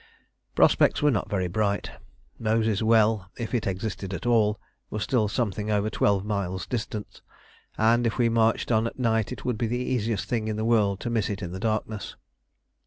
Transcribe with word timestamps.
Prospects 0.55 1.03
were 1.03 1.11
not 1.11 1.29
very 1.29 1.47
bright: 1.47 1.91
Moses' 2.39 2.81
Well, 2.81 3.29
if 3.37 3.53
it 3.53 3.67
existed 3.67 4.15
at 4.15 4.25
all, 4.25 4.59
was 4.89 5.03
still 5.03 5.27
something 5.27 5.69
over 5.69 5.91
twelve 5.91 6.25
miles 6.25 6.65
distant, 6.65 7.21
and 7.77 8.07
if 8.07 8.17
we 8.17 8.27
marched 8.27 8.71
on 8.71 8.87
at 8.87 8.97
night 8.97 9.31
it 9.31 9.45
would 9.45 9.59
be 9.59 9.67
the 9.67 9.77
easiest 9.77 10.27
thing 10.27 10.47
in 10.47 10.55
the 10.55 10.65
world 10.65 10.99
to 11.01 11.11
miss 11.11 11.29
it 11.29 11.43
in 11.43 11.51
the 11.51 11.59
darkness. 11.59 12.15